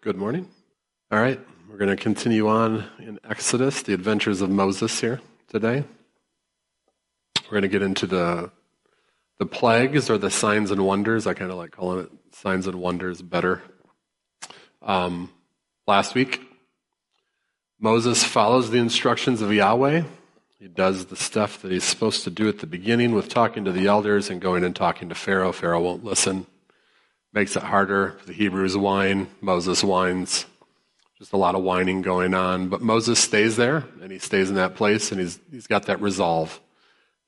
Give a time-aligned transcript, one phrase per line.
[0.00, 0.48] Good morning.
[1.10, 5.82] All right, we're going to continue on in Exodus, the adventures of Moses here today.
[7.42, 8.52] We're going to get into the
[9.40, 11.26] the plagues or the signs and wonders.
[11.26, 13.60] I kind of like calling it signs and wonders better.
[14.82, 15.32] Um,
[15.88, 16.42] last week,
[17.80, 20.04] Moses follows the instructions of Yahweh.
[20.60, 23.72] He does the stuff that he's supposed to do at the beginning with talking to
[23.72, 25.50] the elders and going and talking to Pharaoh.
[25.50, 26.46] Pharaoh won't listen
[27.32, 28.16] makes it harder.
[28.26, 30.46] The Hebrews whine, Moses whines.
[31.18, 32.68] Just a lot of whining going on.
[32.68, 36.00] But Moses stays there, and he stays in that place, and he's, he's got that
[36.00, 36.60] resolve.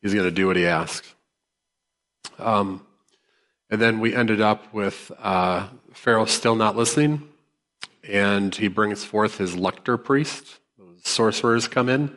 [0.01, 1.13] He's going to do what he asks.
[2.39, 2.87] Um,
[3.69, 7.29] and then we ended up with uh, Pharaoh still not listening,
[8.09, 10.59] and he brings forth his lector priest.
[10.79, 12.17] Those sorcerers come in,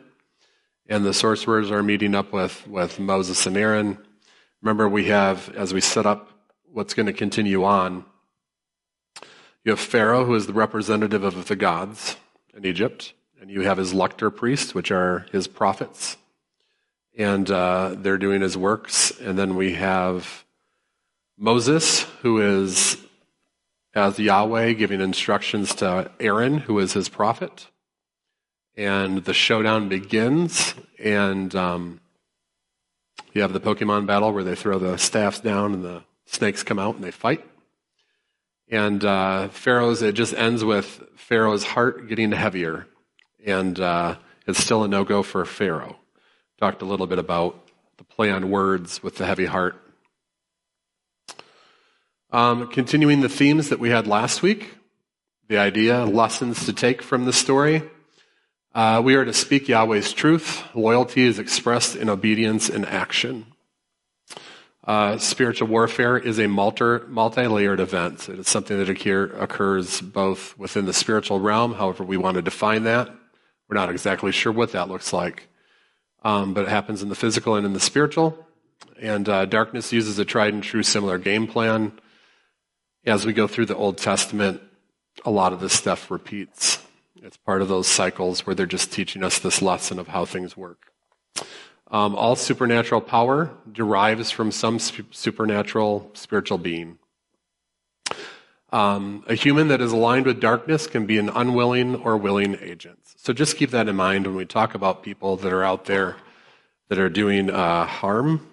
[0.88, 3.98] and the sorcerers are meeting up with, with Moses and Aaron.
[4.62, 6.30] Remember, we have, as we set up
[6.74, 8.04] what's going to continue on.
[9.62, 12.16] You have Pharaoh, who is the representative of the gods
[12.52, 16.16] in Egypt, and you have his lector priests, which are his prophets,
[17.16, 19.12] and uh, they're doing his works.
[19.20, 20.44] And then we have
[21.38, 22.98] Moses, who is
[23.94, 27.68] as Yahweh giving instructions to Aaron, who is his prophet.
[28.76, 32.00] And the showdown begins, and um,
[33.32, 36.78] you have the Pokemon battle where they throw the staffs down and the snakes come
[36.78, 37.44] out and they fight.
[38.68, 42.86] And uh, Pharaoh's, it just ends with Pharaoh's heart getting heavier.
[43.44, 44.16] And uh,
[44.46, 45.96] it's still a no go for Pharaoh.
[46.58, 47.60] Talked a little bit about
[47.98, 49.80] the play on words with the heavy heart.
[52.32, 54.74] Um, continuing the themes that we had last week,
[55.48, 57.82] the idea, lessons to take from the story.
[58.74, 60.64] Uh, we are to speak Yahweh's truth.
[60.74, 63.46] Loyalty is expressed in obedience and action.
[64.86, 68.28] Uh, spiritual warfare is a multi layered event.
[68.28, 72.42] It is something that occur, occurs both within the spiritual realm, however, we want to
[72.42, 73.08] define that.
[73.68, 75.48] We're not exactly sure what that looks like,
[76.22, 78.46] um, but it happens in the physical and in the spiritual.
[79.00, 81.92] And uh, darkness uses a tried and true similar game plan.
[83.06, 84.60] As we go through the Old Testament,
[85.24, 86.84] a lot of this stuff repeats.
[87.22, 90.58] It's part of those cycles where they're just teaching us this lesson of how things
[90.58, 90.93] work.
[91.94, 96.98] Um, all supernatural power derives from some supernatural spiritual being.
[98.72, 102.98] Um, a human that is aligned with darkness can be an unwilling or willing agent.
[103.14, 106.16] So just keep that in mind when we talk about people that are out there
[106.88, 108.44] that are doing uh, harm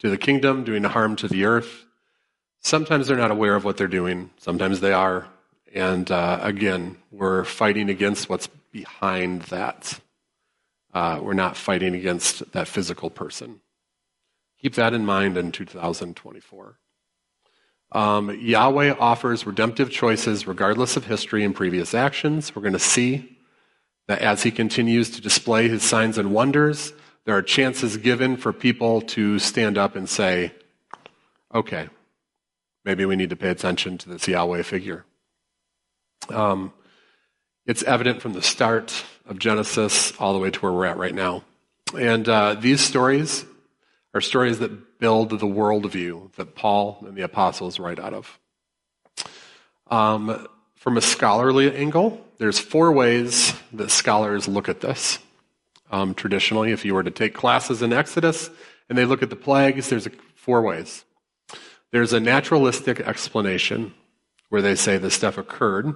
[0.00, 1.86] to the kingdom, doing harm to the earth.
[2.60, 5.26] Sometimes they're not aware of what they're doing, sometimes they are.
[5.74, 10.00] And uh, again, we're fighting against what's behind that.
[10.94, 13.60] Uh, we're not fighting against that physical person.
[14.60, 16.78] Keep that in mind in 2024.
[17.92, 22.54] Um, Yahweh offers redemptive choices regardless of history and previous actions.
[22.54, 23.38] We're going to see
[24.08, 26.92] that as he continues to display his signs and wonders,
[27.24, 30.52] there are chances given for people to stand up and say,
[31.54, 31.88] okay,
[32.84, 35.04] maybe we need to pay attention to this Yahweh figure.
[36.28, 36.72] Um,
[37.66, 41.14] it's evident from the start of Genesis all the way to where we're at right
[41.14, 41.44] now.
[41.98, 43.44] And uh, these stories
[44.12, 48.38] are stories that build the worldview that Paul and the apostles write out of.
[49.90, 55.18] Um, from a scholarly angle, there's four ways that scholars look at this.
[55.90, 58.50] Um, traditionally, if you were to take classes in Exodus
[58.88, 61.04] and they look at the plagues, there's four ways.
[61.90, 63.94] There's a naturalistic explanation
[64.48, 65.94] where they say this stuff occurred,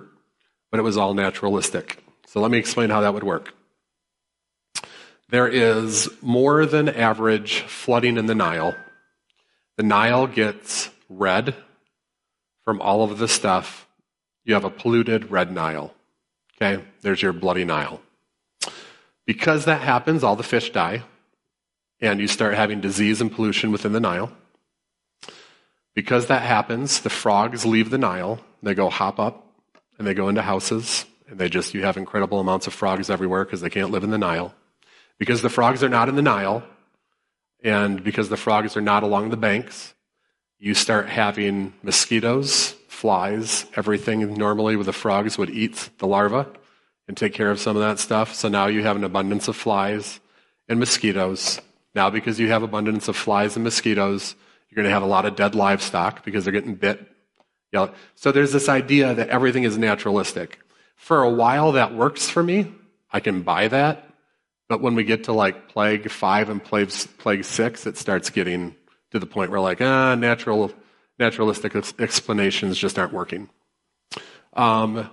[0.71, 2.03] but it was all naturalistic.
[2.27, 3.55] So let me explain how that would work.
[5.31, 8.75] There is more than average flooding in the Nile.
[9.77, 11.55] The Nile gets red
[12.65, 13.87] from all of the stuff.
[14.45, 15.95] You have a polluted red Nile.
[16.57, 18.01] Okay, there's your bloody Nile.
[19.27, 21.03] Because that happens, all the fish die,
[22.01, 24.33] and you start having disease and pollution within the Nile.
[25.95, 29.48] Because that happens, the frogs leave the Nile, they go hop up,
[29.99, 33.45] and they go into houses, and they just, you have incredible amounts of frogs everywhere
[33.45, 34.55] because they can't live in the Nile.
[35.19, 36.63] Because the frogs are not in the Nile,
[37.63, 39.95] and because the frogs are not along the banks,
[40.59, 46.49] you start having mosquitoes, flies, everything normally where the frogs would eat the larva
[47.07, 48.35] and take care of some of that stuff.
[48.35, 50.21] So now you have an abundance of flies
[50.69, 51.61] and mosquitoes.
[51.95, 54.35] Now, because you have abundance of flies and mosquitoes,
[54.69, 57.09] you're going to have a lot of dead livestock because they're getting bit.
[57.73, 60.59] So there's this idea that everything is naturalistic.
[60.97, 62.73] For a while, that works for me.
[63.13, 64.11] I can buy that.
[64.69, 68.75] But when we get to like plague five and plague, plague six, it starts getting
[69.13, 70.73] to the point where like, ah, natural,
[71.19, 73.49] naturalistic explanations just aren't working.
[74.55, 75.09] Um,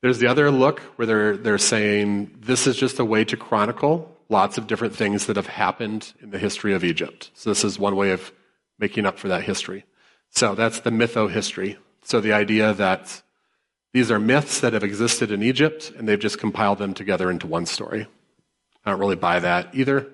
[0.00, 4.16] There's the other look where they're, they're saying this is just a way to chronicle
[4.28, 7.30] lots of different things that have happened in the history of Egypt.
[7.34, 8.32] So this is one way of
[8.78, 9.84] making up for that history.
[10.30, 11.78] So that's the mytho-history.
[12.02, 13.22] So the idea that
[13.92, 17.46] these are myths that have existed in Egypt and they've just compiled them together into
[17.46, 18.06] one story.
[18.84, 20.08] I don't really buy that either.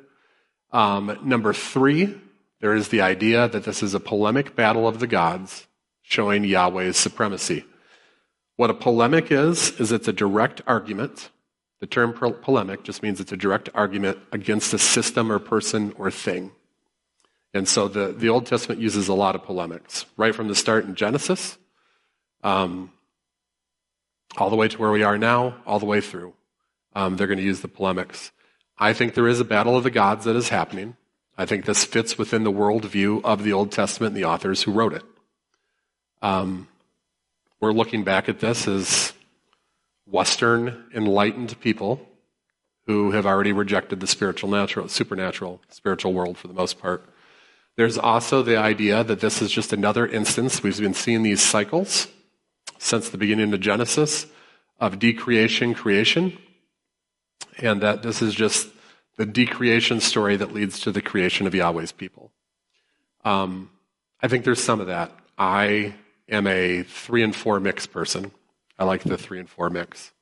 [0.73, 2.15] Um, number three,
[2.61, 5.67] there is the idea that this is a polemic battle of the gods
[6.03, 7.65] showing Yahweh's supremacy.
[8.57, 11.31] What a polemic is, is it's a direct argument.
[11.81, 16.11] The term polemic just means it's a direct argument against a system or person or
[16.11, 16.53] thing.
[17.55, 20.85] And so the, the Old Testament uses a lot of polemics, right from the start
[20.85, 21.57] in Genesis,
[22.43, 22.91] um,
[24.37, 26.35] all the way to where we are now, all the way through.
[26.97, 28.33] Um, they're going to use the polemics.
[28.77, 30.97] I think there is a battle of the gods that is happening.
[31.39, 34.73] I think this fits within the worldview of the Old Testament and the authors who
[34.73, 35.05] wrote it.
[36.23, 36.67] Um,
[37.61, 39.13] we're looking back at this as
[40.07, 42.09] Western enlightened people
[42.87, 47.05] who have already rejected the spiritual, natural, supernatural, spiritual world for the most part.
[47.77, 50.63] There's also the idea that this is just another instance.
[50.63, 52.09] We've been seeing these cycles
[52.79, 54.27] since the beginning of Genesis
[54.79, 56.37] of decreation, creation,
[57.59, 58.69] and that this is just
[59.17, 62.33] the decreation story that leads to the creation of Yahweh's people.
[63.25, 63.71] Um,
[64.21, 65.13] I think there's some of that.
[65.39, 65.95] I
[66.29, 68.33] am a three and four mix person.
[68.79, 70.13] I like the three and four mix.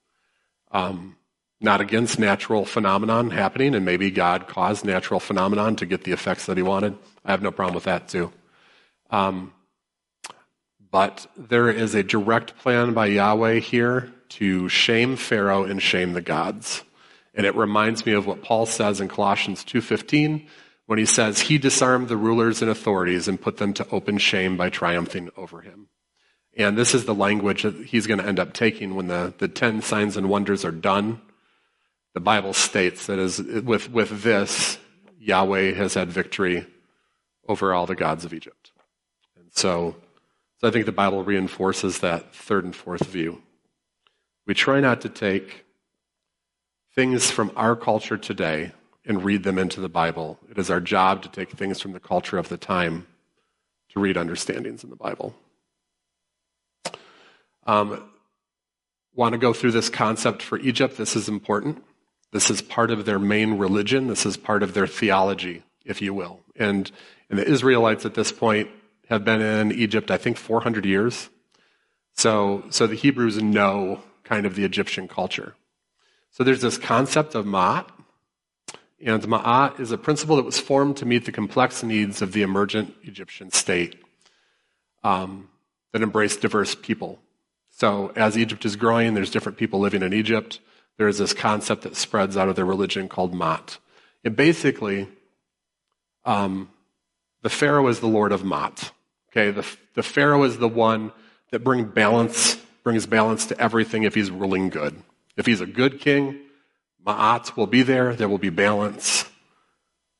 [0.70, 1.16] Um,
[1.62, 6.46] not against natural phenomenon happening, and maybe God caused natural phenomenon to get the effects
[6.46, 6.96] that He wanted.
[7.24, 8.32] I have no problem with that too.
[9.10, 9.52] Um,
[10.90, 16.20] but there is a direct plan by Yahweh here to shame Pharaoh and shame the
[16.20, 16.82] gods.
[17.34, 20.46] And it reminds me of what Paul says in Colossians 2:15
[20.86, 24.56] when he says he disarmed the rulers and authorities and put them to open shame
[24.56, 25.88] by triumphing over him.
[26.56, 29.48] And this is the language that he's going to end up taking when the, the
[29.48, 31.22] 10 signs and wonders are done
[32.14, 34.78] the Bible states that as, with, with this,
[35.18, 36.66] Yahweh has had victory
[37.48, 38.72] over all the gods of Egypt.
[39.36, 39.96] And so,
[40.58, 43.42] so I think the Bible reinforces that third and fourth view.
[44.46, 45.64] We try not to take
[46.94, 48.72] things from our culture today
[49.04, 50.38] and read them into the Bible.
[50.50, 53.06] It is our job to take things from the culture of the time
[53.90, 55.34] to read understandings in the Bible.
[57.66, 58.10] Um,
[59.14, 60.96] want to go through this concept for Egypt?
[60.96, 61.82] This is important.
[62.32, 64.08] This is part of their main religion.
[64.08, 66.40] This is part of their theology, if you will.
[66.56, 66.90] And,
[67.28, 68.70] and the Israelites at this point
[69.08, 71.28] have been in Egypt, I think, 400 years.
[72.14, 75.54] So, so the Hebrews know kind of the Egyptian culture.
[76.30, 77.88] So there's this concept of ma'at.
[79.04, 82.42] And ma'at is a principle that was formed to meet the complex needs of the
[82.42, 83.96] emergent Egyptian state
[85.04, 85.48] um,
[85.92, 87.18] that embraced diverse people.
[87.68, 90.60] So as Egypt is growing, there's different people living in Egypt
[90.98, 93.78] there is this concept that spreads out of their religion called Ma'at.
[94.24, 95.08] And basically,
[96.24, 96.70] um,
[97.42, 98.90] the Pharaoh is the Lord of Ma'at.
[99.30, 101.12] Okay, the, the Pharaoh is the one
[101.50, 105.02] that bring balance, brings balance to everything if he's ruling good.
[105.36, 106.40] If he's a good king,
[107.04, 109.24] Ma'at will be there, there will be balance.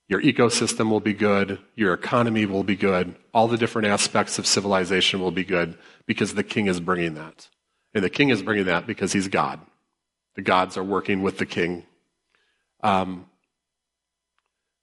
[0.09, 4.47] Your ecosystem will be good, your economy will be good, all the different aspects of
[4.47, 7.49] civilization will be good because the king is bringing that.
[7.95, 9.61] And the king is bringing that because he's God.
[10.35, 11.85] The gods are working with the king.
[12.83, 13.27] Um,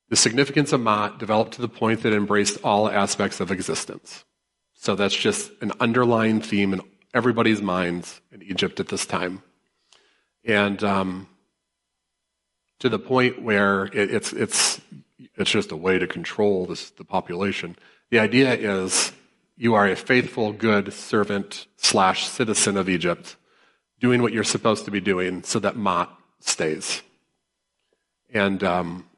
[0.09, 4.25] the significance of Ma'at developed to the point that it embraced all aspects of existence.
[4.73, 6.81] So that's just an underlying theme in
[7.13, 9.43] everybody's minds in Egypt at this time.
[10.43, 11.27] And um,
[12.79, 14.81] to the point where it, it's, it's,
[15.35, 17.75] it's just a way to control this, the population.
[18.09, 19.11] The idea is
[19.57, 23.35] you are a faithful, good servant slash citizen of Egypt
[23.99, 27.01] doing what you're supposed to be doing so that Ma'at stays.
[28.33, 29.09] And um,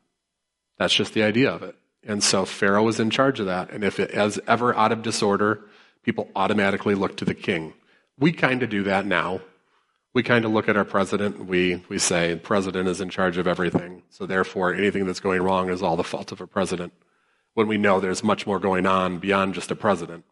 [0.78, 1.76] that's just the idea of it.
[2.04, 3.70] And so Pharaoh was in charge of that.
[3.70, 5.62] And if it is ever out of disorder,
[6.04, 7.74] people automatically look to the king.
[8.18, 9.42] We kind of do that now.
[10.14, 11.46] We kind of look at our president.
[11.46, 14.04] We, we say, the president is in charge of everything.
[14.10, 16.92] So therefore, anything that's going wrong is all the fault of a president.
[17.54, 20.26] When we know there's much more going on beyond just a president.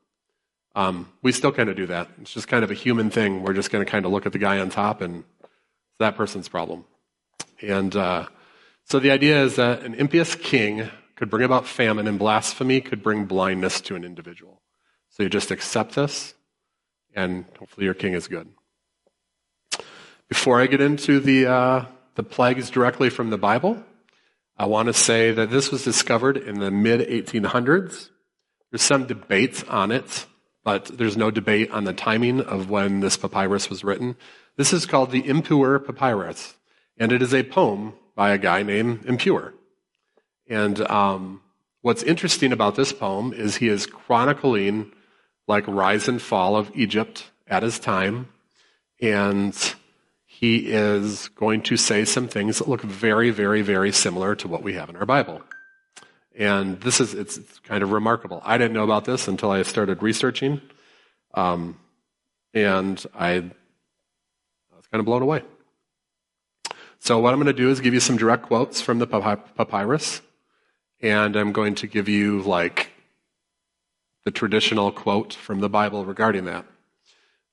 [0.76, 2.10] Um, we still kind of do that.
[2.22, 3.44] It's just kind of a human thing.
[3.44, 6.16] We're just going to kind of look at the guy on top, and it's that
[6.16, 6.86] person's problem.
[7.62, 8.28] And uh,
[8.86, 13.04] so the idea is that an impious king could bring about famine, and blasphemy could
[13.04, 14.62] bring blindness to an individual.
[15.10, 16.34] So you just accept this,
[17.14, 18.50] and hopefully your king is good.
[20.30, 21.86] Before I get into the, uh,
[22.16, 23.84] the plagues directly from the Bible,
[24.56, 28.10] I want to say that this was discovered in the mid 1800s.
[28.72, 30.26] There's some debates on it
[30.70, 34.16] but there's no debate on the timing of when this papyrus was written.
[34.56, 36.54] This is called the Ipuwer Papyrus,
[36.96, 39.54] and it is a poem by a guy named Ipuwer.
[40.48, 41.42] And um,
[41.82, 44.92] what's interesting about this poem is he is chronicling
[45.48, 48.28] like rise and fall of Egypt at his time,
[49.02, 49.74] and
[50.28, 54.62] he is going to say some things that look very, very, very similar to what
[54.62, 55.42] we have in our Bible.
[56.40, 58.42] And this is, it's, it's kind of remarkable.
[58.46, 60.62] I didn't know about this until I started researching.
[61.34, 61.78] Um,
[62.54, 63.42] and I, I
[64.76, 65.44] was kind of blown away.
[67.00, 70.22] So what I'm going to do is give you some direct quotes from the papyrus.
[71.02, 72.92] And I'm going to give you like
[74.24, 76.66] the traditional quote from the Bible regarding that.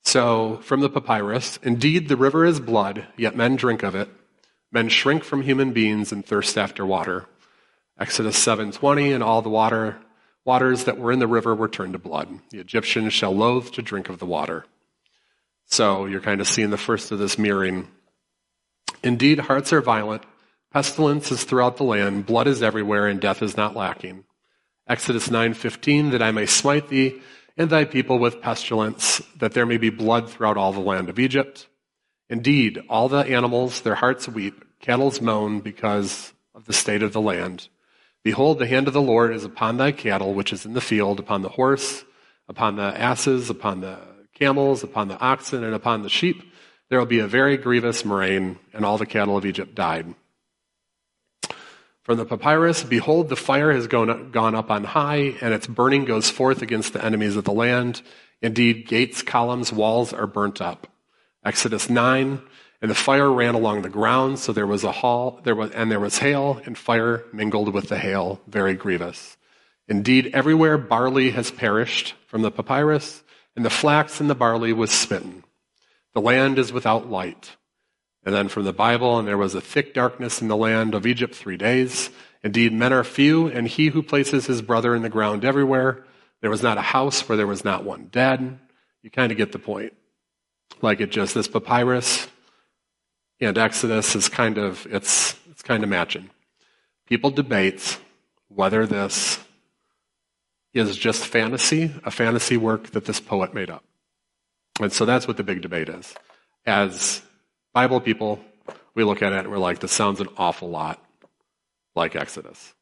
[0.03, 4.07] So, from the papyrus, indeed the river is blood, yet men drink of it.
[4.71, 7.25] Men shrink from human beings and thirst after water.
[7.99, 9.97] Exodus 7:20 and all the water
[10.45, 12.39] waters that were in the river were turned to blood.
[12.51, 14.65] The Egyptians shall loathe to drink of the water.
[15.65, 17.87] So you're kind of seeing the first of this mirroring.
[19.03, 20.23] Indeed, hearts are violent.
[20.71, 22.25] Pestilence is throughout the land.
[22.25, 24.23] Blood is everywhere, and death is not lacking.
[24.87, 27.21] Exodus 9:15 that I may smite thee
[27.57, 31.19] and thy people with pestilence, that there may be blood throughout all the land of
[31.19, 31.67] Egypt.
[32.29, 37.21] Indeed, all the animals, their hearts weep, cattle's moan because of the state of the
[37.21, 37.67] land.
[38.27, 41.17] Behold, the hand of the Lord is upon thy cattle, which is in the field,
[41.17, 42.03] upon the horse,
[42.49, 43.99] upon the asses, upon the
[44.33, 46.43] camels, upon the oxen, and upon the sheep.
[46.89, 50.13] There will be a very grievous murrain, and all the cattle of Egypt died.
[52.03, 56.03] From the papyrus, behold, the fire has gone, gone up on high, and its burning
[56.03, 58.01] goes forth against the enemies of the land.
[58.41, 60.87] Indeed, gates, columns, walls are burnt up.
[61.45, 62.41] Exodus 9,
[62.81, 65.91] and the fire ran along the ground, so there was a hall, there was, and
[65.91, 69.37] there was hail, and fire mingled with the hail, very grievous.
[69.87, 73.23] Indeed, everywhere barley has perished from the papyrus,
[73.55, 75.43] and the flax and the barley was smitten.
[76.13, 77.55] The land is without light.
[78.23, 81.07] And then from the Bible, and there was a thick darkness in the land of
[81.07, 82.09] Egypt three days.
[82.43, 86.03] Indeed, men are few, and he who places his brother in the ground everywhere.
[86.41, 88.59] There was not a house where there was not one dead.
[89.01, 89.93] You kind of get the point.
[90.81, 92.27] Like it just, this papyrus
[93.39, 96.29] and Exodus is kind of it's it's kind of matching.
[97.05, 97.99] People debate
[98.49, 99.39] whether this
[100.73, 103.83] is just fantasy, a fantasy work that this poet made up.
[104.79, 106.13] And so that's what the big debate is.
[106.65, 107.21] As
[107.73, 108.39] Bible people,
[108.93, 111.03] we look at it and we're like, this sounds an awful lot
[111.95, 112.73] like Exodus.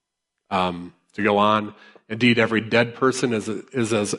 [0.50, 1.74] Um, to go on,
[2.10, 4.16] indeed, every dead person is, is as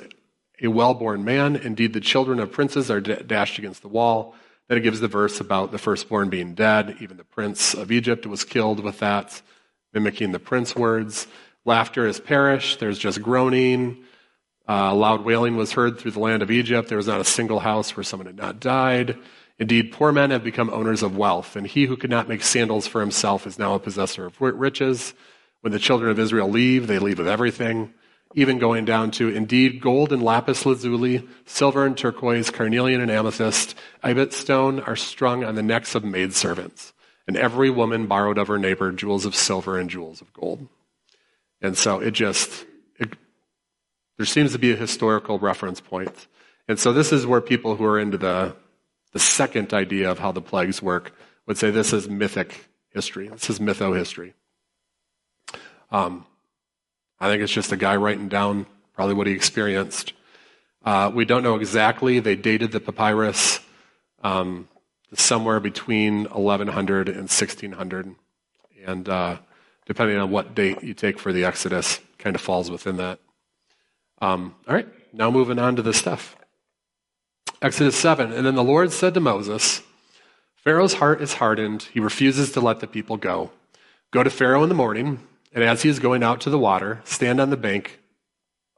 [0.63, 1.57] a well born man.
[1.57, 4.35] Indeed, the children of princes are d- dashed against the wall.
[4.69, 6.97] Then it gives the verse about the firstborn being dead.
[7.01, 9.41] Even the prince of Egypt was killed with that,
[9.93, 11.27] mimicking the prince words.
[11.65, 12.81] Laughter has perished.
[12.81, 14.05] There's just groaning.
[14.69, 16.89] Uh, loud wailing was heard through the land of Egypt.
[16.89, 19.17] There was not a single house where someone had not died.
[19.59, 22.87] Indeed, poor men have become owners of wealth, and he who could not make sandals
[22.87, 25.15] for himself is now a possessor of riches.
[25.61, 27.95] When the children of Israel leave, they leave with everything
[28.35, 33.75] even going down to indeed gold and lapis lazuli, silver and turquoise, carnelian and amethyst,
[34.05, 36.93] ibit stone are strung on the necks of maidservants.
[37.27, 40.69] And every woman borrowed of her neighbor jewels of silver and jewels of gold.
[41.61, 42.67] And so it just,
[42.99, 43.15] it,
[44.17, 46.27] there seems to be a historical reference point.
[46.69, 48.55] And so this is where people who are into the,
[49.13, 51.13] the second idea of how the plagues work
[51.47, 53.29] would say this is mythic history.
[53.29, 54.35] This is mytho history.
[55.91, 56.27] Um,
[57.21, 60.13] I think it's just a guy writing down probably what he experienced.
[60.85, 62.21] Uh, we don't know exactly.
[62.21, 63.61] They dated the papyrus
[64.23, 64.69] um,
[65.15, 68.15] somewhere between 1100 and 1600.
[68.85, 69.39] And uh,
[69.87, 73.19] depending on what date you take for the Exodus, kind of falls within that.
[74.21, 76.37] Um, all right, now moving on to the stuff.
[77.63, 78.33] Exodus 7.
[78.33, 79.83] And then the Lord said to Moses,
[80.55, 81.89] Pharaoh's heart is hardened.
[81.93, 83.51] He refuses to let the people go.
[84.11, 85.21] Go to Pharaoh in the morning
[85.57, 87.99] and as he is going out to the water, stand on the bank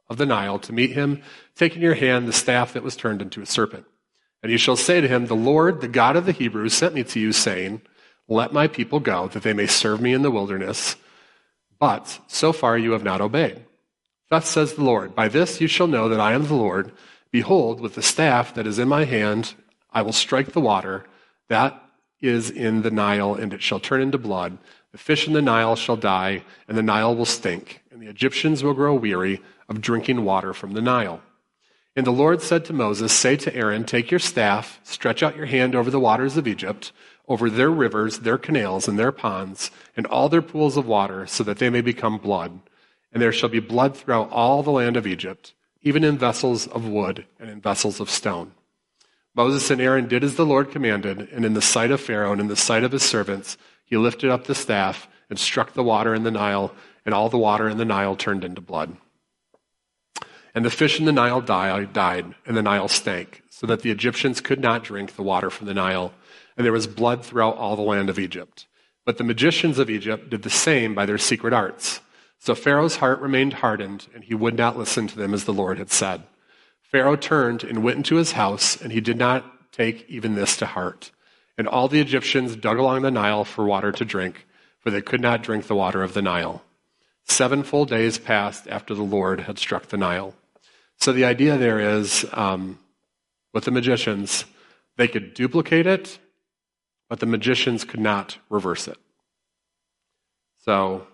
[0.09, 1.21] of the Nile to meet him,
[1.53, 3.85] take in your hand the staff that was turned into a serpent.
[4.41, 7.03] And you shall say to him, The Lord, the God of the Hebrews, sent me
[7.03, 7.81] to you, saying,
[8.29, 10.95] Let my people go, that they may serve me in the wilderness.
[11.79, 13.65] But so far you have not obeyed.
[14.29, 16.93] Thus says the Lord, By this you shall know that I am the Lord.
[17.29, 19.53] Behold, with the staff that is in my hand,
[19.91, 21.05] I will strike the water
[21.49, 21.83] that
[22.21, 24.57] is in the Nile, and it shall turn into blood
[24.91, 28.63] the fish in the Nile shall die, and the Nile will stink, and the Egyptians
[28.63, 31.21] will grow weary of drinking water from the Nile.
[31.95, 35.47] And the Lord said to Moses, Say to Aaron, Take your staff, stretch out your
[35.47, 36.91] hand over the waters of Egypt,
[37.27, 41.43] over their rivers, their canals, and their ponds, and all their pools of water, so
[41.43, 42.59] that they may become blood.
[43.11, 45.53] And there shall be blood throughout all the land of Egypt.
[45.81, 48.51] even in vessels of wood and in vessels of stone.
[49.33, 52.41] Moses and Aaron did as the Lord commanded, and in the sight of Pharaoh and
[52.41, 53.57] in the sight of his servants,
[53.89, 56.73] he lifted up the staff and struck the water in the Nile,
[57.05, 58.95] and all the water in the Nile turned into blood.
[60.53, 64.41] And the fish in the Nile died, and the Nile stank, so that the Egyptians
[64.41, 66.13] could not drink the water from the Nile,
[66.55, 68.67] and there was blood throughout all the land of Egypt.
[69.05, 72.01] But the magicians of Egypt did the same by their secret arts.
[72.39, 75.77] So Pharaoh's heart remained hardened, and he would not listen to them as the Lord
[75.77, 76.23] had said.
[76.81, 80.65] Pharaoh turned and went into his house, and he did not take even this to
[80.65, 81.11] heart.
[81.59, 84.47] And all the Egyptians dug along the Nile for water to drink,
[84.79, 86.63] for they could not drink the water of the Nile.
[87.25, 90.33] Seven full days passed after the Lord had struck the Nile.
[91.01, 92.79] So the idea there is um,
[93.53, 94.45] with the magicians,
[94.95, 96.17] they could duplicate it,
[97.09, 98.97] but the magicians could not reverse it.
[100.63, 101.07] So,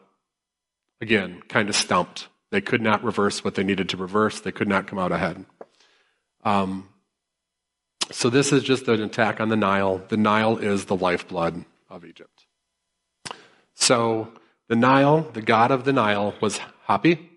[1.01, 2.27] again, kind of stumped.
[2.51, 5.43] They could not reverse what they needed to reverse, they could not come out ahead.
[6.43, 6.87] Um,
[8.11, 10.01] so, this is just an attack on the Nile.
[10.09, 12.45] The Nile is the lifeblood of Egypt.
[13.73, 14.31] So,
[14.67, 17.29] the Nile, the god of the Nile, was Hapi.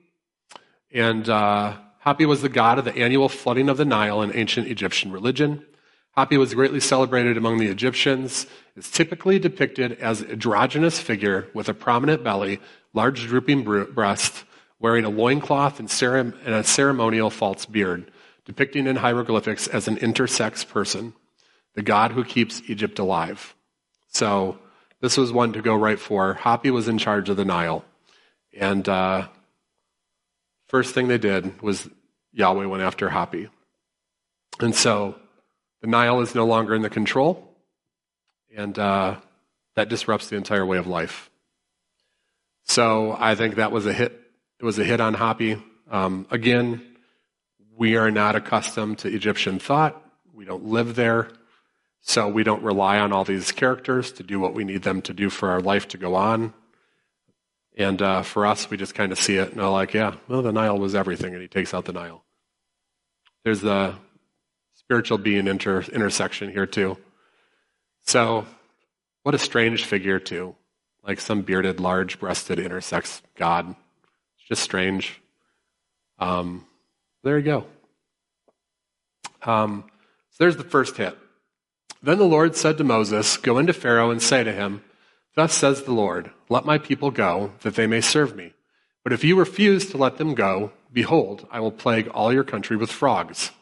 [0.92, 4.68] And uh, Hapi was the god of the annual flooding of the Nile in ancient
[4.68, 5.64] Egyptian religion.
[6.16, 8.46] Hapi was greatly celebrated among the Egyptians.
[8.76, 12.60] It's typically depicted as an androgynous figure with a prominent belly,
[12.92, 14.44] large drooping breast,
[14.80, 18.10] wearing a loincloth and, and a ceremonial false beard,
[18.49, 21.12] depicting in hieroglyphics as an intersex person,
[21.75, 23.55] the god who keeps Egypt alive.
[24.09, 24.59] So,
[25.02, 26.35] this was one to go right for.
[26.35, 27.85] Hapi was in charge of the Nile.
[28.59, 29.28] And uh,
[30.67, 31.88] first thing they did was
[32.33, 33.49] Yahweh went after Hapi.
[34.61, 35.14] And so
[35.83, 37.55] the Nile is no longer in the control,
[38.57, 39.17] and uh,
[39.76, 41.31] that disrupts the entire way of life.
[42.64, 44.21] So I think that was a hit.
[44.59, 45.62] It was a hit on Hapi.
[45.90, 46.83] Um, again,
[47.78, 50.02] we are not accustomed to Egyptian thought.
[50.35, 51.28] We don't live there.
[52.00, 55.14] So we don't rely on all these characters to do what we need them to
[55.14, 56.53] do for our life to go on.
[57.76, 60.42] And uh, for us, we just kind of see it and are like, yeah, well,
[60.42, 62.24] the Nile was everything, and he takes out the Nile.
[63.44, 63.94] There's the
[64.74, 66.98] spiritual being inter- intersection here, too.
[68.03, 68.46] So,
[69.22, 70.57] what a strange figure, too.
[71.07, 73.68] Like some bearded, large breasted intersex God.
[73.68, 75.20] It's just strange.
[76.18, 76.64] Um,
[77.22, 77.66] there you go.
[79.42, 79.85] Um,
[80.31, 81.16] so there's the first hit.
[82.02, 84.83] Then the Lord said to Moses, Go into Pharaoh and say to him,
[85.35, 88.52] Thus says the Lord, Let my people go, that they may serve me.
[89.04, 92.76] But if you refuse to let them go, behold, I will plague all your country
[92.76, 93.52] with frogs.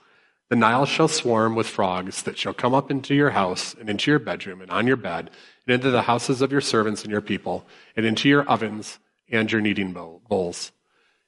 [0.49, 4.11] The Nile shall swarm with frogs that shall come up into your house and into
[4.11, 5.31] your bedroom and on your bed
[5.67, 7.67] and into the houses of your servants and your people
[7.97, 10.73] and into your ovens and your kneading bowls.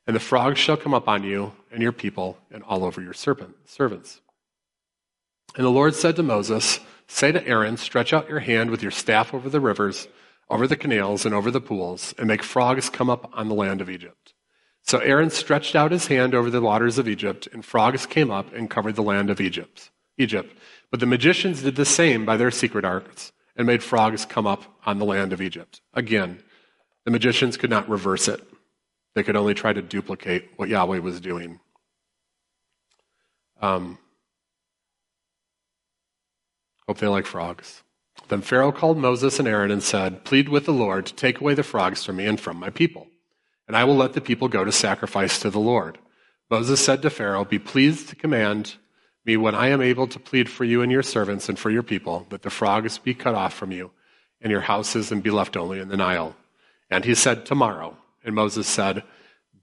[0.07, 3.13] And the frogs shall come up on you and your people and all over your
[3.13, 4.21] serpent, servants.
[5.57, 8.91] And the Lord said to Moses, Say to Aaron, Stretch out your hand with your
[8.91, 10.09] staff over the rivers,
[10.51, 13.81] over the canals, and over the pools, and make frogs come up on the land
[13.81, 14.35] of Egypt.
[14.83, 18.53] So Aaron stretched out his hand over the waters of Egypt, and frogs came up
[18.55, 19.91] and covered the land of Egypt.
[20.17, 20.55] Egypt.
[20.91, 24.63] But the magicians did the same by their secret arts and made frogs come up
[24.87, 25.81] on the land of Egypt.
[25.93, 26.43] Again,
[27.05, 28.41] the magicians could not reverse it.
[29.19, 31.59] They could only try to duplicate what Yahweh was doing.
[33.61, 33.99] Um,
[36.87, 37.83] Hope they like frogs.
[38.29, 41.55] Then Pharaoh called Moses and Aaron and said, Plead with the Lord to take away
[41.55, 43.09] the frogs from me and from my people,
[43.67, 45.99] and I will let the people go to sacrifice to the Lord.
[46.49, 48.77] Moses said to Pharaoh, Be pleased to command
[49.25, 51.83] me when I am able to plead for you and your servants and for your
[51.83, 53.91] people, that the frogs be cut off from you
[54.41, 56.37] and your houses and be left only in the Nile.
[56.89, 57.97] And he said, Tomorrow.
[58.29, 59.05] And Moses said,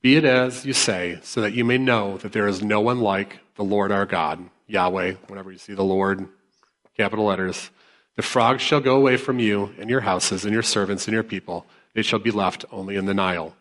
[0.01, 2.99] Be it as you say, so that you may know that there is no one
[2.99, 5.17] like the Lord our God, Yahweh.
[5.28, 6.28] Whenever you see the Lord,
[6.97, 7.69] capital letters.
[8.15, 11.21] The frogs shall go away from you and your houses and your servants and your
[11.21, 11.67] people.
[11.93, 13.56] They shall be left only in the Nile.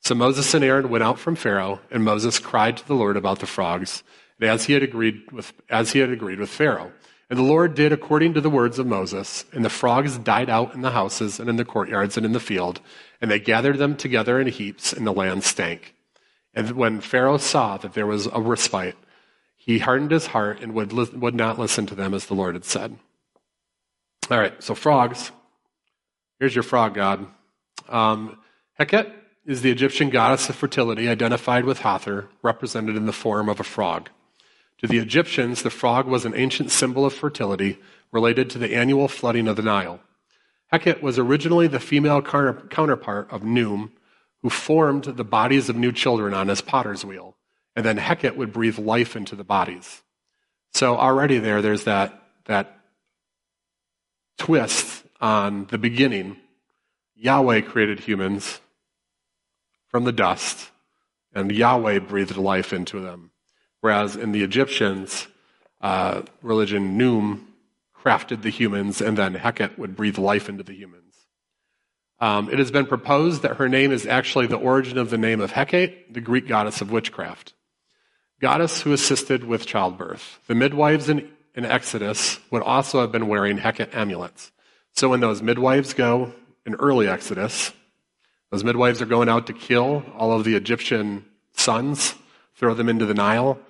[0.00, 3.38] So Moses and Aaron went out from Pharaoh, and Moses cried to the Lord about
[3.38, 4.02] the frogs,
[4.40, 6.90] and as he had agreed with, as he had agreed with Pharaoh.
[7.30, 10.74] And the Lord did according to the words of Moses, and the frogs died out
[10.74, 12.80] in the houses and in the courtyards and in the field,
[13.20, 15.94] and they gathered them together in heaps, and the land stank.
[16.54, 18.96] And when Pharaoh saw that there was a respite,
[19.56, 22.54] he hardened his heart and would, li- would not listen to them as the Lord
[22.54, 22.96] had said.
[24.30, 25.30] All right, so frogs.
[26.38, 27.26] Here's your frog god.
[27.88, 28.38] Um,
[28.78, 29.12] Heket
[29.44, 33.64] is the Egyptian goddess of fertility, identified with Hathor, represented in the form of a
[33.64, 34.10] frog.
[34.78, 37.78] To the Egyptians, the frog was an ancient symbol of fertility
[38.12, 40.00] related to the annual flooding of the Nile.
[40.72, 43.90] Heket was originally the female counterpart of Khnum,
[44.42, 47.36] who formed the bodies of new children on his potter's wheel
[47.78, 50.02] and then Heket would breathe life into the bodies.
[50.72, 52.76] So already there, there's that, that
[54.36, 56.38] twist on the beginning.
[57.14, 58.60] Yahweh created humans
[59.86, 60.72] from the dust,
[61.32, 63.30] and Yahweh breathed life into them.
[63.80, 65.28] Whereas in the Egyptians,
[65.80, 67.44] uh, religion, Khnum
[68.04, 71.14] crafted the humans, and then Heket would breathe life into the humans.
[72.20, 75.40] Um, it has been proposed that her name is actually the origin of the name
[75.40, 77.54] of Hecate, the Greek goddess of witchcraft.
[78.40, 80.40] Goddess who assisted with childbirth.
[80.46, 84.50] The midwives in, in Exodus would also have been wearing Hecate amulets.
[84.94, 86.32] So when those midwives go
[86.66, 87.72] in early Exodus,
[88.50, 92.14] those midwives are going out to kill all of the Egyptian sons,
[92.56, 93.60] throw them into the Nile.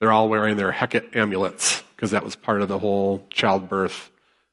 [0.00, 4.12] They're all wearing their Hecate amulets because that was part of the whole childbirth,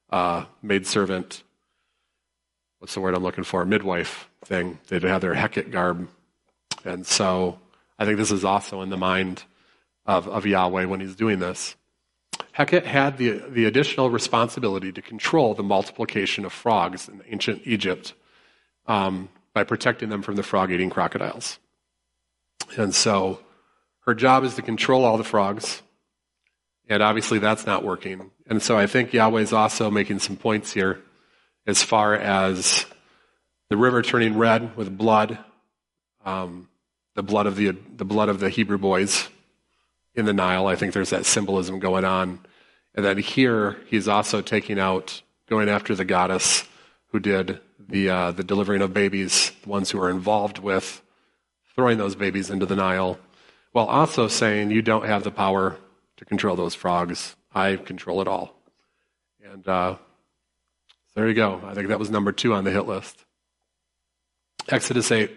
[0.10, 1.44] uh, maidservant,
[2.80, 4.80] what's the word I'm looking for, midwife thing.
[4.88, 6.08] They'd have their Hecate garb.
[6.84, 7.60] And so
[8.00, 9.44] I think this is also in the mind
[10.08, 11.76] of, of Yahweh when he's doing this.
[12.52, 18.16] Hecate had the, the additional responsibility to control the multiplication of frogs in ancient Egypt
[18.88, 21.60] um, by protecting them from the frog eating crocodiles.
[22.76, 23.42] And so
[24.08, 25.84] her job is to control all the frogs.
[26.88, 28.32] And obviously that's not working.
[28.48, 31.02] And so I think Yahweh is also making some points here
[31.66, 32.86] as far as
[33.70, 35.40] the river turning red with blood,
[36.24, 36.70] um,
[37.16, 39.28] the blood of the, the blood of the Hebrew boys
[40.14, 40.68] in the Nile.
[40.68, 42.40] I think there's that symbolism going on.
[42.94, 46.66] And then here, he's also taking out, going after the goddess
[47.08, 51.02] who did the, uh, the delivering of babies, the ones who were involved with
[51.76, 53.20] throwing those babies into the Nile,
[53.74, 55.78] while also saying, You don't have the power
[56.18, 57.36] to control those frogs.
[57.54, 58.56] I control it all.
[59.44, 59.98] And uh,
[61.16, 61.62] there you go.
[61.64, 63.24] I think that was number two on the hit list.
[64.70, 65.32] Exodus 8.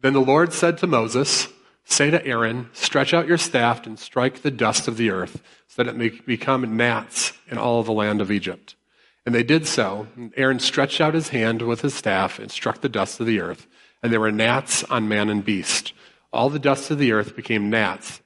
[0.00, 1.48] Then the Lord said to Moses,
[1.84, 5.82] Say to Aaron, Stretch out your staff and strike the dust of the earth, so
[5.82, 8.76] that it may become gnats in all the land of Egypt.
[9.24, 10.06] And they did so.
[10.16, 13.40] And Aaron stretched out his hand with his staff and struck the dust of the
[13.40, 13.66] earth,
[14.02, 15.92] and there were gnats on man and beast.
[16.32, 18.20] All the dust of the earth became gnats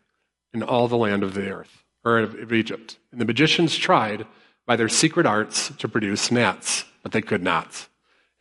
[0.55, 2.99] in all the land of the earth, or of Egypt.
[3.11, 4.27] And the magicians tried
[4.67, 7.89] by their secret arts to produce gnats, but they could not.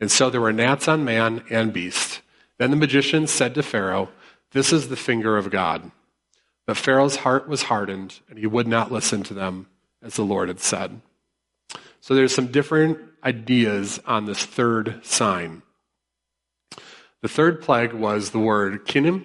[0.00, 2.20] And so there were gnats on man and beast.
[2.58, 4.10] Then the magicians said to Pharaoh,
[4.52, 5.90] This is the finger of God.
[6.66, 9.66] But Pharaoh's heart was hardened, and he would not listen to them,
[10.02, 11.00] as the Lord had said.
[12.00, 15.62] So there's some different ideas on this third sign.
[17.20, 19.24] The third plague was the word kinim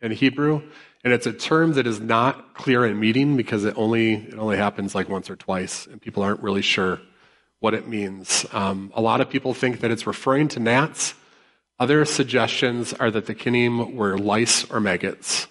[0.00, 0.62] in Hebrew,
[1.04, 4.56] and it's a term that is not clear in meaning because it only it only
[4.56, 7.00] happens like once or twice, and people aren't really sure
[7.60, 8.46] what it means.
[8.52, 11.14] Um, a lot of people think that it's referring to gnats.
[11.78, 15.46] Other suggestions are that the kinim were lice or maggots.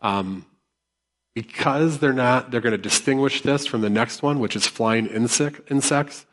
[0.00, 0.46] Um,
[1.34, 5.06] because they're not, they're going to distinguish this from the next one, which is flying
[5.06, 6.26] insect, insects.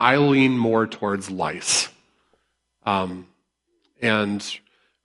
[0.00, 1.88] I lean more towards lice.
[2.84, 3.26] Um,
[4.00, 4.44] and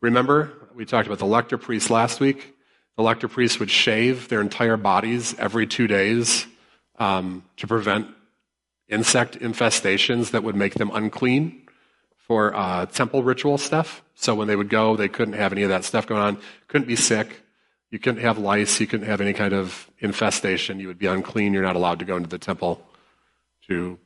[0.01, 2.55] remember, we talked about the lector priest last week.
[3.01, 6.45] The lector priests would shave their entire bodies every two days
[6.99, 8.09] um, to prevent
[8.87, 11.63] insect infestations that would make them unclean
[12.15, 14.03] for uh, temple ritual stuff.
[14.13, 16.37] So when they would go, they couldn't have any of that stuff going on,
[16.67, 17.41] couldn't be sick.
[17.89, 18.79] You couldn't have lice.
[18.79, 20.79] You couldn't have any kind of infestation.
[20.79, 21.53] You would be unclean.
[21.53, 22.85] You're not allowed to go into the temple
[23.67, 23.97] to,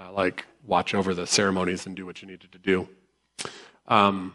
[0.00, 2.88] uh, like, watch over the ceremonies and do what you needed to do.
[3.86, 4.34] Um,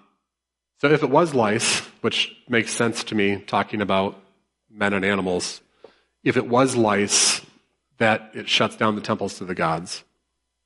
[0.83, 4.21] so if it was lice, which makes sense to me talking about
[4.69, 5.61] men and animals,
[6.25, 7.39] if it was lice,
[7.99, 10.03] that it shuts down the temples to the gods.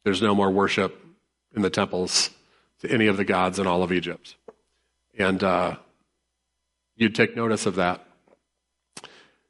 [0.04, 1.06] There's no more worship
[1.56, 2.32] in the temples
[2.80, 4.34] to any of the gods in all of Egypt.
[5.20, 5.76] And uh,
[6.96, 8.04] you'd take notice of that.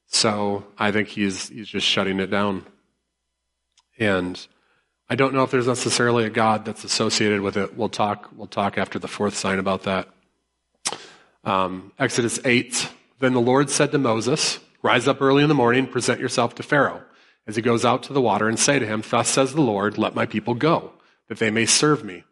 [0.08, 2.65] So I think he's, he's just shutting it down.
[3.97, 4.45] And
[5.10, 7.77] I don't know if there's necessarily a God that's associated with it.
[7.77, 10.10] We'll talk, we'll talk after the fourth sign about that.
[11.47, 12.89] Um, Exodus 8.
[13.19, 16.63] Then the Lord said to Moses, Rise up early in the morning, present yourself to
[16.63, 17.03] Pharaoh
[17.47, 19.97] as he goes out to the water, and say to him, Thus says the Lord,
[19.97, 20.91] let my people go,
[21.29, 22.25] that they may serve me.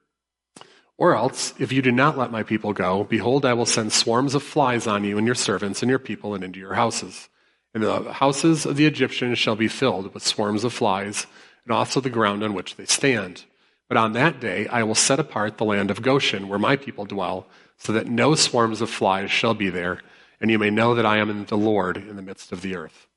[0.97, 4.35] Or else, if you do not let my people go, behold, I will send swarms
[4.35, 7.29] of flies on you and your servants and your people and into your houses.
[7.73, 11.25] And the houses of the Egyptians shall be filled with swarms of flies,
[11.63, 13.45] and also the ground on which they stand.
[13.87, 17.05] But on that day I will set apart the land of Goshen, where my people
[17.05, 20.01] dwell, so that no swarms of flies shall be there,
[20.39, 23.07] and you may know that I am the Lord in the midst of the earth.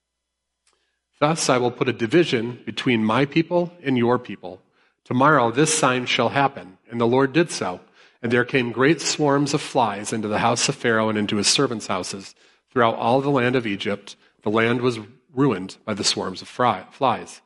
[1.21, 4.61] Thus I will put a division between my people and your people.
[5.05, 6.79] Tomorrow this sign shall happen.
[6.91, 7.81] And the Lord did so.
[8.23, 11.47] And there came great swarms of flies into the house of Pharaoh and into his
[11.47, 12.35] servants' houses,
[12.71, 14.99] throughout all the land of Egypt, the land was
[15.33, 17.41] ruined by the swarms of flies.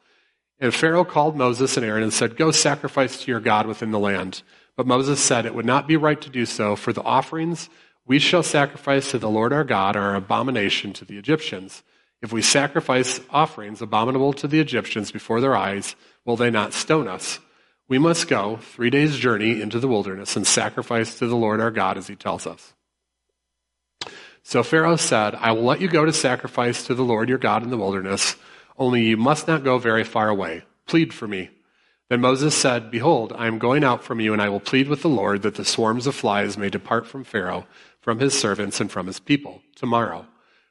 [0.62, 3.98] And Pharaoh called Moses and Aaron and said, Go sacrifice to your God within the
[3.98, 4.42] land.
[4.76, 7.68] But Moses said, It would not be right to do so, for the offerings
[8.06, 11.82] we shall sacrifice to the Lord our God are abomination to the Egyptians.
[12.22, 17.08] If we sacrifice offerings abominable to the Egyptians before their eyes, will they not stone
[17.08, 17.40] us?
[17.88, 21.72] We must go three days' journey into the wilderness and sacrifice to the Lord our
[21.72, 22.72] God as he tells us.
[24.44, 27.64] So Pharaoh said, I will let you go to sacrifice to the Lord your God
[27.64, 28.36] in the wilderness,
[28.78, 30.62] only you must not go very far away.
[30.86, 31.50] Plead for me.
[32.08, 35.02] Then Moses said, Behold, I am going out from you, and I will plead with
[35.02, 37.66] the Lord that the swarms of flies may depart from Pharaoh,
[38.00, 40.26] from his servants, and from his people tomorrow.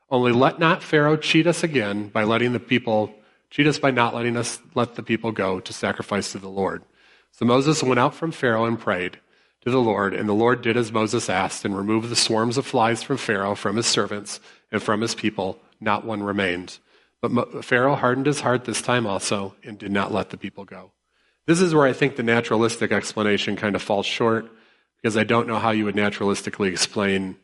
[0.09, 3.15] Only let not Pharaoh cheat us again by letting the people
[3.49, 6.83] cheat us by not letting us let the people go to sacrifice to the Lord.
[7.31, 9.19] So Moses went out from Pharaoh and prayed
[9.61, 12.65] to the Lord, and the Lord did as Moses asked and removed the swarms of
[12.65, 14.39] flies from Pharaoh, from his servants,
[14.71, 15.59] and from his people.
[15.79, 16.79] Not one remained.
[17.21, 20.91] But Pharaoh hardened his heart this time also and did not let the people go.
[21.45, 24.49] This is where I think the naturalistic explanation kind of falls short
[24.97, 27.35] because I don't know how you would naturalistically explain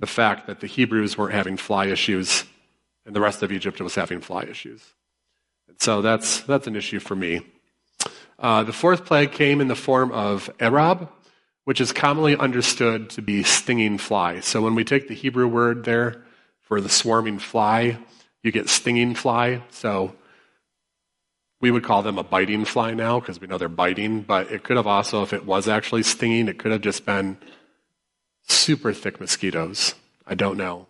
[0.00, 2.44] the fact that the Hebrews weren't having fly issues
[3.04, 4.82] and the rest of Egypt was having fly issues.
[5.66, 7.40] And so that's, that's an issue for me.
[8.38, 11.08] Uh, the fourth plague came in the form of Arab,
[11.64, 14.40] which is commonly understood to be stinging fly.
[14.40, 16.24] So when we take the Hebrew word there
[16.60, 17.98] for the swarming fly,
[18.42, 19.62] you get stinging fly.
[19.70, 20.14] So
[21.60, 24.62] we would call them a biting fly now because we know they're biting, but it
[24.62, 27.36] could have also, if it was actually stinging, it could have just been
[28.46, 29.94] super thick mosquitoes.
[30.26, 30.86] I don't know.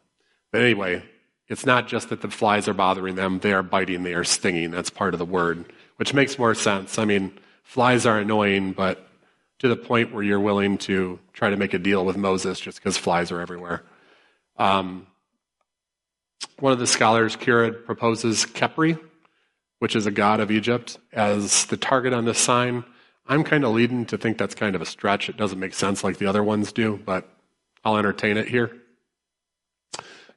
[0.52, 1.02] But anyway,
[1.48, 4.70] it's not just that the flies are bothering them, they are biting, they are stinging.
[4.70, 5.64] That's part of the word,
[5.96, 6.98] which makes more sense.
[6.98, 9.06] I mean, flies are annoying, but
[9.60, 12.78] to the point where you're willing to try to make a deal with Moses just
[12.78, 13.82] because flies are everywhere.
[14.56, 15.06] Um,
[16.58, 18.98] one of the scholars, Currid, proposes Khepri,
[19.78, 22.84] which is a god of Egypt, as the target on this sign.
[23.26, 25.28] I'm kind of leading to think that's kind of a stretch.
[25.28, 27.28] It doesn't make sense like the other ones do, but
[27.84, 28.72] I'll entertain it here.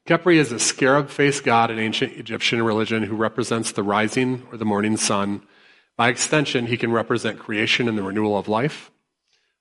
[0.06, 4.56] Khepri is a scarab faced god in ancient Egyptian religion who represents the rising or
[4.56, 5.42] the morning sun.
[5.96, 8.90] By extension, he can represent creation and the renewal of life.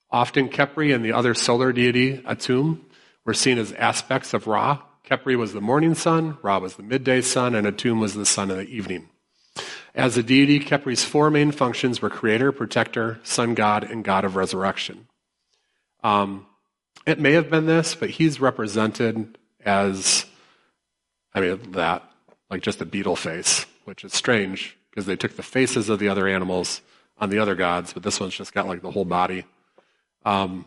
[0.10, 2.82] Often, Khepri and the other solar deity, Atum,
[3.23, 4.82] were seen as aspects of Ra.
[5.12, 8.50] Khepri was the morning sun, Ra was the midday sun, and Atum was the sun
[8.50, 9.10] of the evening.
[9.93, 14.38] As a deity, Khepri's four main functions were creator, protector, sun god, and god of
[14.38, 15.10] resurrection.
[16.02, 16.45] Um,
[17.06, 20.26] it may have been this, but he's represented as,
[21.34, 22.10] I mean, that,
[22.50, 26.08] like just a beetle face, which is strange because they took the faces of the
[26.08, 26.82] other animals
[27.17, 29.43] on the other gods, but this one's just got like the whole body.
[30.24, 30.63] Um,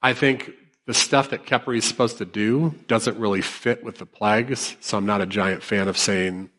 [0.00, 0.52] I think
[0.86, 4.98] the stuff that Khepri is supposed to do doesn't really fit with the plagues, so
[4.98, 6.50] I'm not a giant fan of saying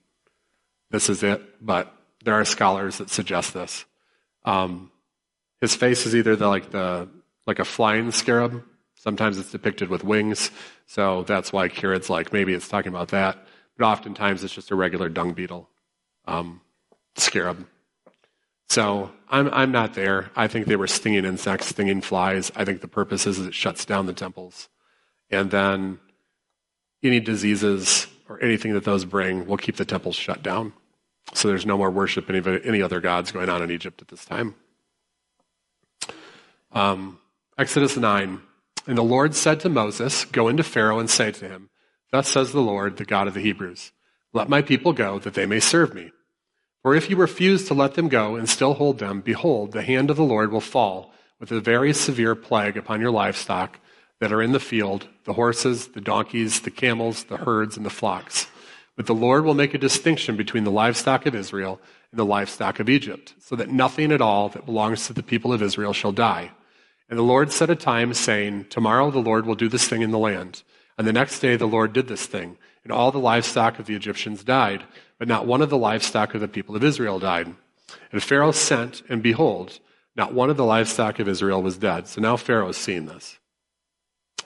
[0.89, 3.85] this is it, but there are scholars that suggest this.
[4.43, 4.91] Um,
[5.61, 7.07] his face is either the, like the
[7.45, 8.63] like a flying scarab.
[8.95, 10.49] Sometimes it's depicted with wings,
[10.87, 13.37] so that's why Currid's like maybe it's talking about that.
[13.77, 15.69] But oftentimes it's just a regular dung beetle
[16.25, 16.61] um,
[17.15, 17.67] scarab.
[18.69, 20.31] So I'm I'm not there.
[20.35, 22.51] I think they were stinging insects, stinging flies.
[22.55, 24.69] I think the purpose is that it shuts down the temples,
[25.29, 25.99] and then
[27.03, 30.73] any diseases or anything that those bring will keep the temples shut down.
[31.33, 34.25] So there's no more worship any, any other gods going on in Egypt at this
[34.25, 34.55] time.
[36.71, 37.19] Um,
[37.57, 38.41] Exodus 9.
[38.87, 41.69] And the Lord said to Moses, Go into Pharaoh and say to him,
[42.11, 43.91] Thus says the Lord, the God of the Hebrews,
[44.33, 46.11] Let my people go, that they may serve me.
[46.85, 50.11] For if you refuse to let them go and still hold them, behold, the hand
[50.11, 53.79] of the Lord will fall with a very severe plague upon your livestock
[54.19, 57.89] that are in the field the horses, the donkeys, the camels, the herds, and the
[57.89, 58.45] flocks.
[58.95, 62.79] But the Lord will make a distinction between the livestock of Israel and the livestock
[62.79, 66.11] of Egypt, so that nothing at all that belongs to the people of Israel shall
[66.11, 66.51] die.
[67.09, 70.11] And the Lord set a time, saying, Tomorrow the Lord will do this thing in
[70.11, 70.61] the land.
[70.99, 73.95] And the next day the Lord did this thing, and all the livestock of the
[73.95, 74.83] Egyptians died,
[75.17, 77.53] but not one of the livestock of the people of Israel died.
[78.11, 79.79] And Pharaoh sent, and behold,
[80.15, 82.07] not one of the livestock of Israel was dead.
[82.07, 83.37] So now Pharaoh is seeing this.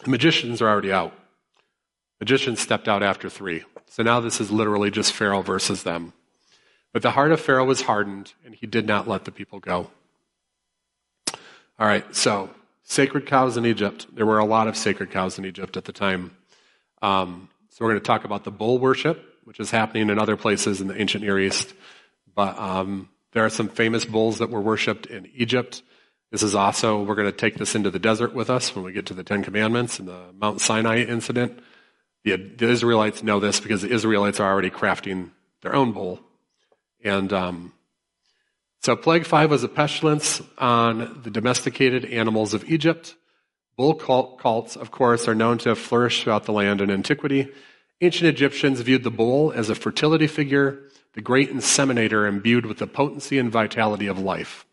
[0.03, 1.13] The magicians are already out.
[2.19, 3.63] Magicians stepped out after three.
[3.88, 6.13] So now this is literally just Pharaoh versus them.
[6.91, 9.89] But the heart of Pharaoh was hardened, and he did not let the people go.
[11.79, 12.49] All right, so
[12.84, 14.08] sacred cows in Egypt.
[14.13, 16.36] There were a lot of sacred cows in Egypt at the time.
[17.01, 20.38] Um, so we're going to talk about the bull worship, which is happening in other
[20.38, 21.73] places in the ancient Near East.
[22.35, 25.81] But um, there are some famous bulls that were worshipped in Egypt.
[26.29, 28.93] This is also, we're going to take this into the desert with us when we
[28.93, 31.63] get to the Ten Commandments and the Mount Sinai incident.
[32.23, 35.31] The, the Israelites know this because the Israelites are already crafting
[35.63, 36.19] their own bull.
[37.03, 37.73] And um,
[38.83, 43.15] so, plague five was a pestilence on the domesticated animals of Egypt.
[43.75, 47.51] Bull cults, of course, are known to have flourished throughout the land in antiquity.
[48.01, 50.79] Ancient Egyptians viewed the bull as a fertility figure,
[51.13, 54.65] the great inseminator imbued with the potency and vitality of life.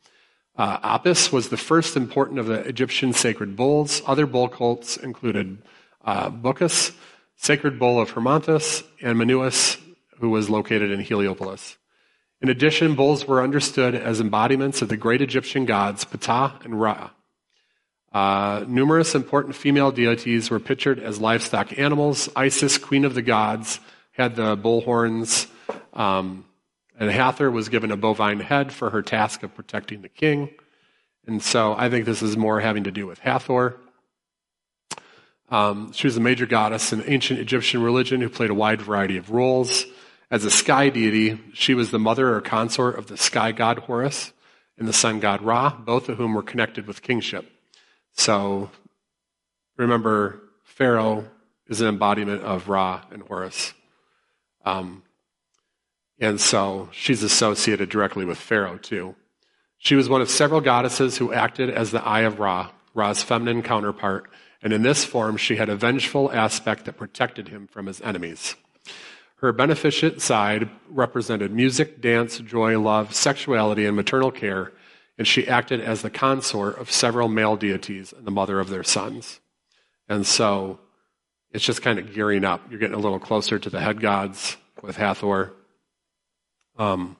[0.56, 4.00] Uh, Apis was the first important of the Egyptian sacred bulls.
[4.06, 5.58] Other bull cults included
[6.04, 6.30] uh,
[7.36, 9.78] sacred bull of Hermonthis, and Mnevis,
[10.20, 11.76] who was located in Heliopolis.
[12.40, 17.10] In addition, bulls were understood as embodiments of the great Egyptian gods Ptah and Ra.
[18.12, 22.28] Uh, numerous important female deities were pictured as livestock animals.
[22.34, 23.80] Isis, queen of the gods,
[24.12, 25.46] had the bull horns,
[25.92, 26.44] um,
[26.98, 30.50] and Hathor was given a bovine head for her task of protecting the king.
[31.26, 33.76] And so I think this is more having to do with Hathor.
[35.48, 39.16] Um, she was a major goddess in ancient Egyptian religion who played a wide variety
[39.16, 39.84] of roles.
[40.30, 44.32] As a sky deity, she was the mother or consort of the sky god Horus
[44.78, 47.50] and the sun god Ra, both of whom were connected with kingship.
[48.16, 48.70] So
[49.76, 51.28] remember, Pharaoh
[51.68, 53.72] is an embodiment of Ra and Horus.
[54.64, 55.02] Um,
[56.18, 59.14] and so she's associated directly with Pharaoh, too.
[59.78, 63.62] She was one of several goddesses who acted as the eye of Ra, Ra's feminine
[63.62, 64.28] counterpart,
[64.62, 68.56] and in this form she had a vengeful aspect that protected him from his enemies.
[69.36, 74.72] Her beneficent side represented music, dance, joy, love, sexuality, and maternal care,
[75.18, 78.84] and she acted as the consort of several male deities and the mother of their
[78.84, 79.40] sons.
[80.08, 80.78] And so
[81.52, 82.60] it's just kind of gearing up.
[82.70, 85.52] You're getting a little closer to the head gods with Hathor.
[86.78, 87.16] Um,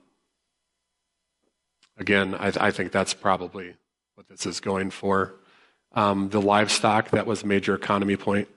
[1.97, 3.75] again, I, I, think that's probably
[4.15, 5.35] what this is going for.
[5.93, 8.49] Um, the livestock, that was a major economy point.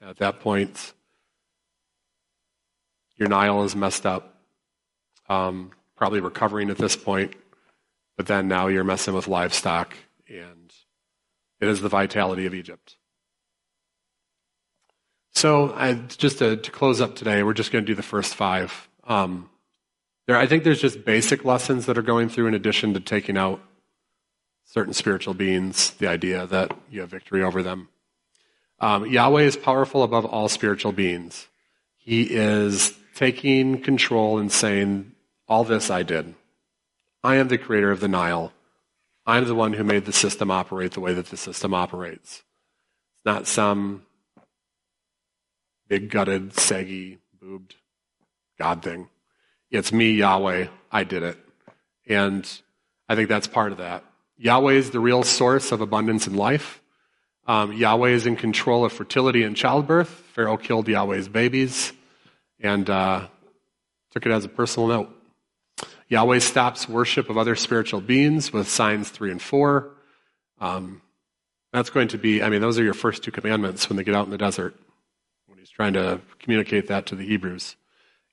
[0.00, 0.94] At that point,
[3.16, 4.34] your Nile is messed up.
[5.28, 7.34] Um, probably recovering at this point,
[8.16, 9.96] but then now you're messing with livestock,
[10.28, 10.72] and
[11.60, 12.96] it is the vitality of Egypt.
[15.34, 18.34] So, I, just to, to, close up today, we're just going to do the first
[18.34, 18.88] five.
[19.04, 19.48] Um,
[20.26, 23.38] there, I think there's just basic lessons that are going through in addition to taking
[23.38, 23.60] out
[24.64, 27.88] certain spiritual beings, the idea that you have victory over them.
[28.78, 31.48] Um, Yahweh is powerful above all spiritual beings.
[31.96, 35.12] He is taking control and saying,
[35.48, 36.34] All this I did.
[37.24, 38.52] I am the creator of the Nile.
[39.24, 42.42] I'm the one who made the system operate the way that the system operates.
[43.16, 44.02] It's not some
[45.88, 47.76] big gutted, saggy, boobed
[48.58, 49.08] God thing.
[49.70, 50.66] It's me, Yahweh.
[50.90, 51.38] I did it.
[52.08, 52.48] And
[53.08, 54.04] I think that's part of that.
[54.36, 56.82] Yahweh is the real source of abundance in life.
[57.46, 60.08] Um, Yahweh is in control of fertility and childbirth.
[60.08, 61.92] Pharaoh killed Yahweh's babies
[62.58, 63.28] and uh,
[64.10, 65.21] took it as a personal note.
[66.12, 69.92] Yahweh stops worship of other spiritual beings with signs three and four.
[70.60, 71.00] Um,
[71.72, 74.14] that's going to be, I mean, those are your first two commandments when they get
[74.14, 74.76] out in the desert,
[75.46, 77.76] when he's trying to communicate that to the Hebrews.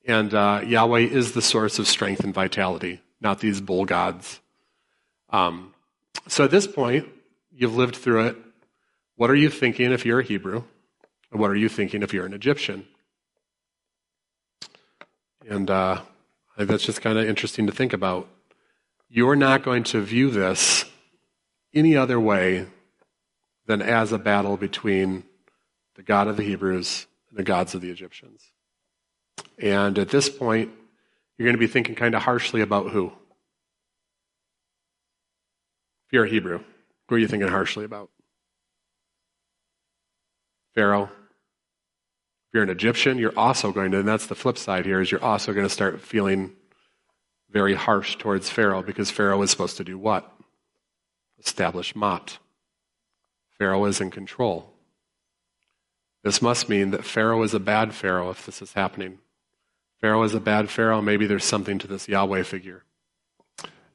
[0.06, 4.42] And uh, Yahweh is the source of strength and vitality, not these bull gods.
[5.30, 5.74] Um,
[6.28, 7.08] so at this point,
[7.50, 8.38] you've lived through it.
[9.16, 10.64] What are you thinking if you're a Hebrew?
[11.32, 12.86] And what are you thinking if you're an Egyptian?
[15.48, 16.02] And uh,
[16.68, 18.28] that's just kind of interesting to think about.
[19.10, 20.86] You're not going to view this
[21.74, 22.68] any other way
[23.66, 25.24] than as a battle between
[25.96, 28.52] the God of the Hebrews and the gods of the Egyptians.
[29.58, 30.72] And at this point,
[31.38, 33.14] you're going to be thinking kind of harshly about who?
[36.08, 36.64] If you're a Hebrew,
[37.08, 38.10] who are you thinking harshly about?
[40.76, 41.10] Pharaoh,
[42.50, 45.12] if you're an Egyptian, you're also going to, and that's the flip side here, is
[45.12, 46.54] you're also going to start feeling
[47.52, 50.32] very harsh towards Pharaoh because Pharaoh is supposed to do what?
[51.40, 52.40] Establish Maat.
[53.60, 54.74] Pharaoh is in control.
[56.24, 59.20] This must mean that Pharaoh is a bad Pharaoh if this is happening.
[60.02, 61.04] Pharaoh is a bad Pharaoh.
[61.04, 62.84] Maybe there's something to this Yahweh figure.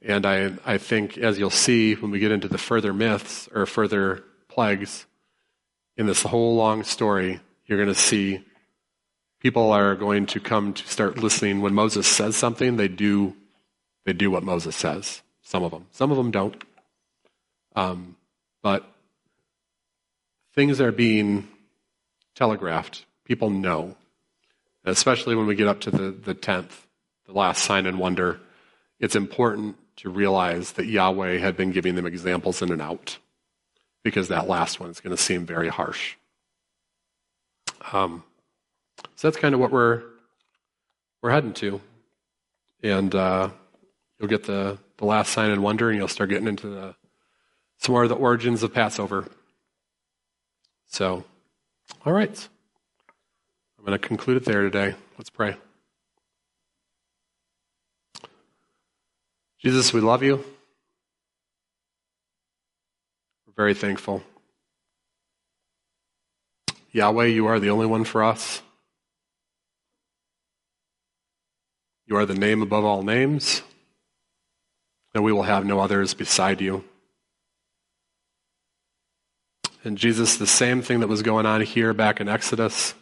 [0.00, 3.66] And I, I think, as you'll see when we get into the further myths or
[3.66, 5.06] further plagues
[5.96, 8.44] in this whole long story, you're going to see
[9.40, 11.60] people are going to come to start listening.
[11.60, 13.34] When Moses says something, they do,
[14.04, 15.22] they do what Moses says.
[15.42, 15.86] Some of them.
[15.92, 16.62] Some of them don't.
[17.76, 18.16] Um,
[18.62, 18.90] but
[20.54, 21.48] things are being
[22.34, 23.04] telegraphed.
[23.24, 23.96] People know.
[24.86, 26.86] especially when we get up to the, the 10th,
[27.26, 28.40] the last sign and wonder,
[29.00, 33.18] it's important to realize that Yahweh had been giving them examples in and out
[34.02, 36.16] because that last one is going to seem very harsh.
[37.92, 38.24] Um,
[39.16, 40.02] So that's kind of what we're
[41.22, 41.80] we're heading to,
[42.82, 43.50] and uh,
[44.18, 46.94] you'll get the the last sign and wonder, and you'll start getting into the
[47.78, 49.26] some more of the origins of Passover.
[50.86, 51.24] So,
[52.04, 52.48] all right,
[53.78, 54.94] I'm going to conclude it there today.
[55.18, 55.56] Let's pray.
[59.58, 60.44] Jesus, we love you.
[63.46, 64.22] We're very thankful.
[66.94, 68.62] Yahweh, you are the only one for us.
[72.06, 73.62] You are the name above all names,
[75.12, 76.84] and we will have no others beside you.
[79.82, 82.94] And Jesus, the same thing that was going on here back in Exodus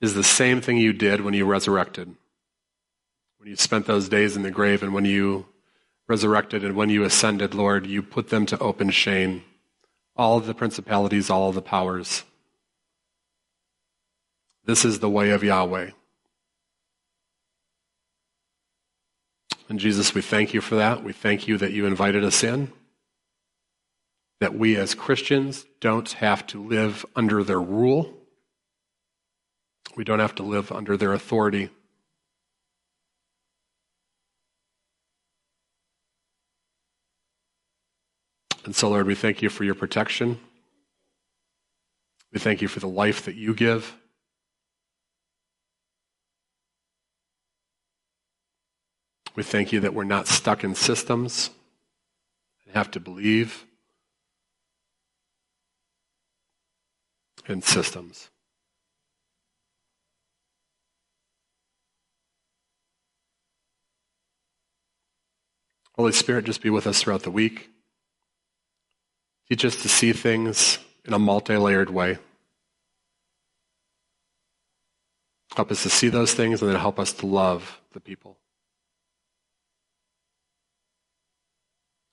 [0.00, 2.16] is the same thing you did when you resurrected.
[3.38, 5.46] When you spent those days in the grave and when you
[6.08, 9.44] resurrected and when you ascended, Lord, you put them to open shame.
[10.16, 12.24] All of the principalities, all of the powers.
[14.70, 15.90] This is the way of Yahweh.
[19.68, 21.02] And Jesus, we thank you for that.
[21.02, 22.70] We thank you that you invited us in,
[24.38, 28.16] that we as Christians don't have to live under their rule,
[29.96, 31.68] we don't have to live under their authority.
[38.64, 40.38] And so, Lord, we thank you for your protection.
[42.32, 43.96] We thank you for the life that you give.
[49.36, 51.50] We thank you that we're not stuck in systems
[52.66, 53.64] and have to believe
[57.46, 58.30] in systems.
[65.96, 67.68] Holy Spirit, just be with us throughout the week.
[69.48, 72.18] Teach us to see things in a multi layered way.
[75.54, 78.38] Help us to see those things and then help us to love the people.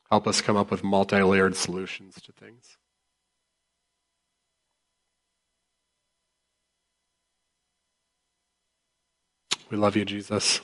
[0.09, 2.77] Help us come up with multi layered solutions to things.
[9.69, 10.61] We love you, Jesus.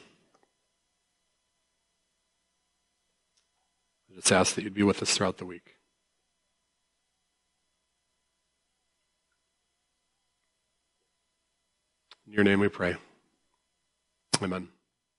[4.10, 5.76] I just ask that you'd be with us throughout the week.
[12.26, 12.96] In your name we pray.
[14.42, 14.73] Amen.